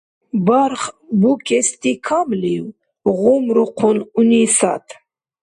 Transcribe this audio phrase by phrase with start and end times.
[0.47, 0.81] —Барх
[1.21, 2.65] букести камлив?—
[3.21, 4.85] гъумрухъун Унисат.